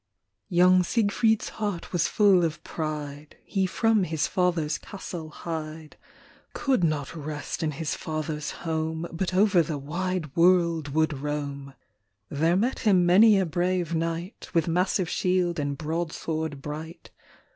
[0.49, 5.95] Young Siegfried^s heart was full of pride: He from his father s castle hied;
[6.53, 9.05] Could not rest in his father's home.
[9.11, 11.75] But over the wide world would roam.
[12.29, 17.11] There met him many a brave knight, With massive shield and broadsword bright.